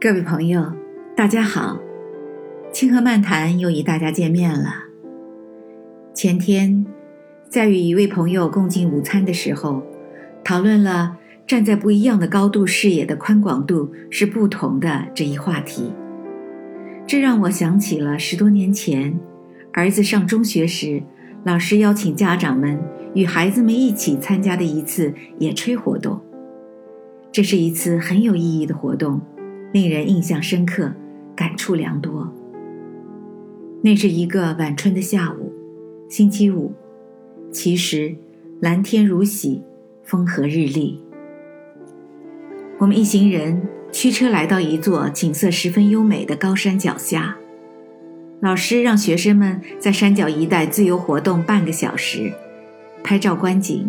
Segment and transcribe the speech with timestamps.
[0.00, 0.72] 各位朋友，
[1.16, 1.78] 大家好！
[2.70, 4.84] 清河漫谈又与大家见面了。
[6.12, 6.84] 前天，
[7.48, 9.82] 在与一位朋友共进午餐的时候，
[10.44, 11.16] 讨论了
[11.46, 15.90] 站在不一样的高度视野的宽广度是不同的这一话题。
[17.06, 19.18] 这让我想起了十多年前，
[19.72, 21.02] 儿子上中学时，
[21.44, 22.78] 老师邀请家长们
[23.14, 26.20] 与孩子们一起参加的一次野炊活动。
[27.32, 29.20] 这是一次很有意义的活动，
[29.72, 30.92] 令人印象深刻，
[31.36, 32.32] 感触良多。
[33.82, 35.52] 那是一个晚春的下午，
[36.08, 36.72] 星期五，
[37.52, 38.14] 其实
[38.60, 39.62] 蓝天如洗，
[40.02, 41.00] 风和日丽。
[42.78, 47.36] 我们一行人驱车来到一座景色十分优美的高山脚下，
[48.40, 52.32] 老师让学生们在山脚一带自由活动半个小时，
[53.04, 53.88] 拍照观景。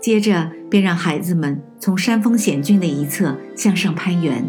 [0.00, 4.44] 接着便让孩子们从山峰险峻的一侧向上攀援，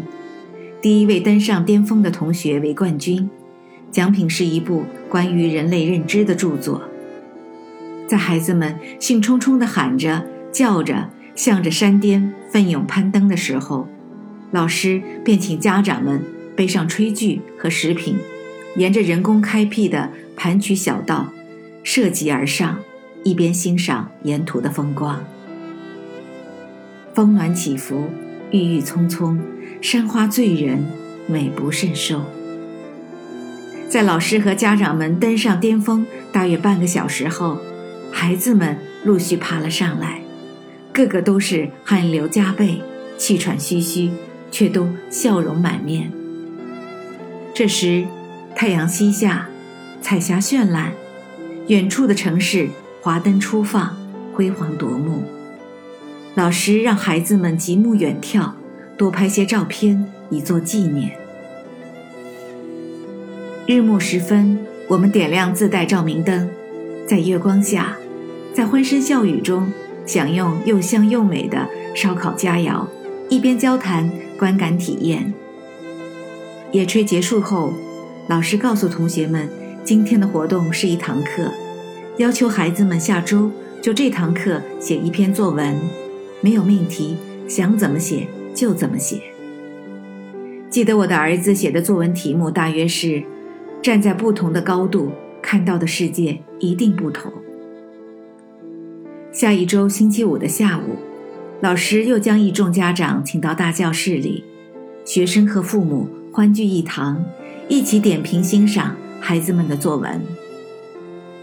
[0.84, 3.30] 第一位登上巅峰的同学为冠军，
[3.90, 6.82] 奖品是一部关于人类认知的著作。
[8.06, 13.88] 在孩子们兴冲冲地喊着、叫着，向着山巅奋勇攀登的时候，
[14.50, 16.22] 老师便请家长们
[16.54, 18.18] 背上炊具和食品，
[18.76, 21.32] 沿着人工开辟的盘曲小道，
[21.82, 22.78] 涉级而上，
[23.22, 25.24] 一边欣赏沿途的风光。
[27.14, 28.04] 风暖起伏，
[28.50, 29.38] 郁郁葱葱，
[29.80, 30.84] 山花醉人，
[31.26, 32.22] 美不胜收。
[33.88, 37.58] 在老师和家长们登上巅峰大约半个小时后，
[38.12, 40.20] 孩子们陆续爬了上来，
[40.92, 42.82] 个个都是汗流浃背、
[43.16, 44.10] 气喘吁吁，
[44.50, 46.10] 却都笑容满面。
[47.54, 48.04] 这时，
[48.56, 49.48] 太阳西下，
[50.02, 50.92] 彩霞绚烂，
[51.68, 52.68] 远处的城市
[53.00, 53.96] 华灯初放，
[54.32, 55.22] 辉煌夺目。
[56.36, 58.50] 老师让孩子们极目远眺，
[58.96, 61.12] 多拍些照片以作纪念。
[63.68, 66.50] 日暮时分，我们点亮自带照明灯，
[67.06, 67.96] 在月光下，
[68.52, 69.72] 在欢声笑语中，
[70.04, 72.84] 享用又香又美的烧烤佳肴，
[73.28, 75.32] 一边交谈观感体验。
[76.72, 77.72] 野炊结束后，
[78.28, 79.48] 老师告诉同学们，
[79.84, 81.48] 今天的活动是一堂课，
[82.18, 85.78] 要求孩子们下周就这堂课写一篇作文。
[86.44, 87.16] 没有命题，
[87.48, 89.18] 想怎么写就怎么写。
[90.68, 93.22] 记得我的儿子写的作文题目大约是：
[93.80, 95.10] 站在不同的高度
[95.40, 97.32] 看到的世界一定不同。
[99.32, 100.98] 下一周星期五的下午，
[101.62, 104.44] 老师又将一众家长请到大教室里，
[105.06, 107.24] 学生和父母欢聚一堂，
[107.70, 110.20] 一起点评欣赏孩子们的作文。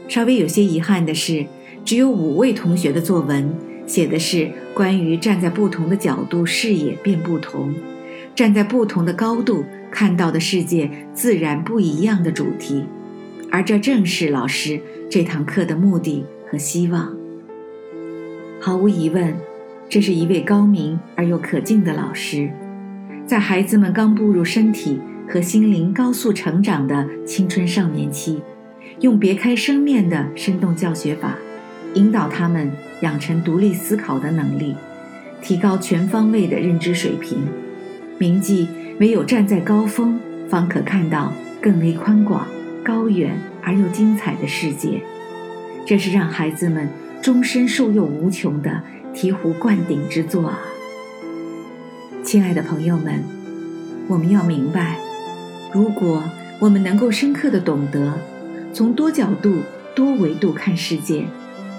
[0.07, 1.43] 稍微有些遗憾的是，
[1.83, 3.51] 只有五位同学的作文。
[3.91, 7.75] 写的是关于站在不同的角度视野变不同，
[8.33, 12.85] 站在不同的高度看到的世界自然不一样的主题，
[13.51, 17.13] 而这正是老师这堂课的目的和希望。
[18.61, 19.35] 毫无疑问，
[19.89, 22.49] 这是一位高明而又可敬的老师，
[23.27, 28.41] 在孩子们刚步入身体和心灵高速成长的青春少年期，
[29.01, 31.35] 用别开生面的生动教学法。
[31.95, 34.75] 引导他们养成独立思考的能力，
[35.41, 37.39] 提高全方位的认知水平。
[38.17, 38.67] 铭记
[38.99, 40.19] 唯有站在高峰，
[40.49, 42.47] 方可看到更为宽广、
[42.83, 45.01] 高远而又精彩的世界。
[45.85, 46.87] 这是让孩子们
[47.21, 48.81] 终身受用无穷的
[49.15, 50.59] 醍醐灌顶之作啊！
[52.23, 53.23] 亲爱的朋友们，
[54.07, 54.99] 我们要明白，
[55.73, 56.23] 如果
[56.59, 58.13] 我们能够深刻的懂得
[58.71, 59.61] 从多角度、
[59.95, 61.25] 多维度看世界。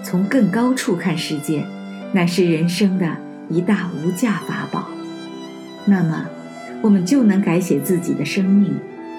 [0.02, 1.64] 从更高处看世界，
[2.12, 3.16] 乃是人生的
[3.48, 4.88] 一大无价法宝。
[5.84, 6.26] 那么，
[6.82, 8.74] 我们就能改写自己的生命，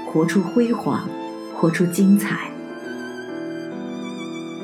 [0.08, 1.08] 活出辉煌，
[1.56, 2.50] 活出精彩。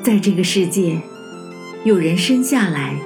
[0.02, 1.00] 在这个世界，
[1.84, 2.96] 有人生下来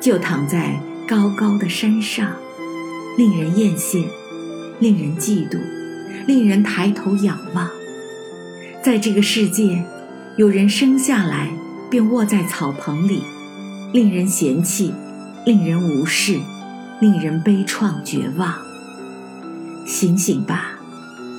[0.00, 2.32] 就躺在高高的山上，
[3.16, 4.04] 令人艳羡，
[4.80, 5.58] 令人嫉妒，
[6.26, 7.68] 令人抬头仰望。
[8.82, 9.84] 在这个世界，
[10.36, 11.50] 有人生下来。
[11.88, 13.22] 便卧在草棚里，
[13.92, 14.92] 令人嫌弃，
[15.44, 16.40] 令人无视，
[17.00, 18.54] 令人悲怆绝望。
[19.86, 20.72] 醒醒吧，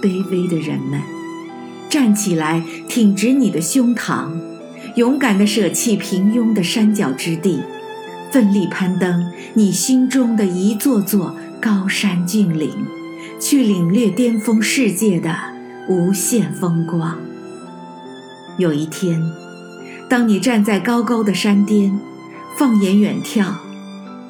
[0.02, 1.02] 卑微的人们，
[1.90, 4.32] 站起来，挺直你的胸膛，
[4.96, 7.62] 勇敢地舍弃平庸的山脚之地，
[8.32, 12.72] 奋力攀登你心中的一座座高山峻岭，
[13.40, 15.36] 去领略巅峰世界的
[15.90, 17.18] 无限风光。
[18.58, 19.22] 有一天。
[20.10, 22.00] 当你站在高高的山巅，
[22.58, 23.52] 放眼远眺，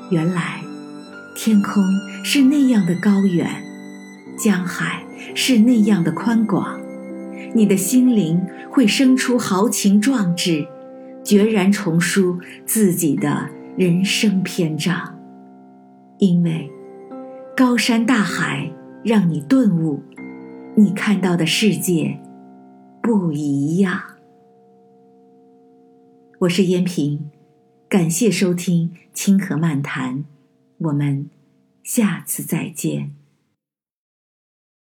[0.09, 0.61] 原来
[1.35, 1.83] 天空
[2.23, 3.47] 是那样的高远，
[4.37, 5.03] 江海
[5.35, 6.79] 是那样的宽广，
[7.53, 8.41] 你的心灵
[8.71, 10.65] 会生出豪情壮志，
[11.23, 13.47] 决然重书自己的
[13.77, 15.15] 人生篇章。
[16.17, 16.71] 因为
[17.55, 18.71] 高山大海
[19.03, 20.01] 让你顿悟，
[20.75, 22.19] 你看到的世界
[22.99, 24.01] 不一样。
[26.41, 27.31] 我是燕平，
[27.89, 30.19] 感谢收听《清河漫谈》，
[30.77, 31.31] 我们
[31.81, 33.16] 下次再见。